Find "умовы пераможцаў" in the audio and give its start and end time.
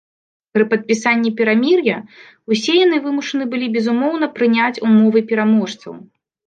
4.91-5.93